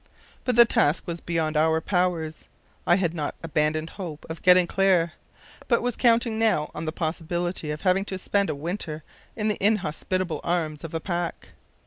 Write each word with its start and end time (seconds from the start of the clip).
But 0.45 0.55
the 0.55 0.65
task 0.65 1.05
was 1.05 1.21
beyond 1.21 1.55
our 1.55 1.79
powers. 1.79 2.47
I 2.87 2.95
had 2.95 3.13
not 3.13 3.35
abandoned 3.43 3.91
hope 3.91 4.25
of 4.31 4.41
getting 4.41 4.65
clear, 4.65 5.13
but 5.67 5.83
was 5.83 5.95
counting 5.95 6.39
now 6.39 6.71
on 6.73 6.85
the 6.85 6.91
possibility 6.91 7.69
of 7.69 7.81
having 7.81 8.05
to 8.05 8.17
spend 8.17 8.49
a 8.49 8.55
winter 8.55 9.03
in 9.35 9.47
the 9.47 9.63
inhospitable 9.63 10.41
arms 10.43 10.83
of 10.83 10.89
the 10.89 11.01
pack. 11.01 11.49